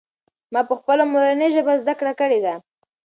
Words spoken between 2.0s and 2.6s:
کړې ده.